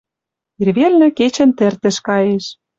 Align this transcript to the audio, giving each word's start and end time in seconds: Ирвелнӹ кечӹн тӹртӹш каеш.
Ирвелнӹ 0.61 1.07
кечӹн 1.17 1.49
тӹртӹш 1.57 1.97
каеш. 2.07 2.45